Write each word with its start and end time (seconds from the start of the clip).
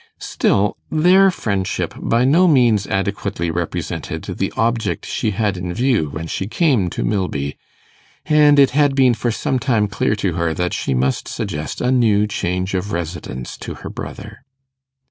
Still 0.17 0.75
their 0.89 1.29
friendship 1.29 1.93
by 1.95 2.25
no 2.25 2.47
means 2.47 2.87
adequately 2.87 3.51
represented 3.51 4.23
the 4.23 4.51
object 4.57 5.05
she 5.05 5.29
had 5.29 5.57
in 5.57 5.71
view 5.75 6.09
when 6.09 6.25
she 6.25 6.47
came 6.47 6.89
to 6.89 7.03
Milby, 7.03 7.55
and 8.25 8.57
it 8.57 8.71
had 8.71 8.95
been 8.95 9.13
for 9.13 9.29
some 9.29 9.59
time 9.59 9.87
clear 9.87 10.15
to 10.15 10.33
her 10.33 10.55
that 10.55 10.73
she 10.73 10.95
must 10.95 11.27
suggest 11.27 11.81
a 11.81 11.91
new 11.91 12.25
change 12.25 12.73
of 12.73 12.91
residence 12.91 13.55
to 13.59 13.75
her 13.85 13.91
brother. 13.91 14.43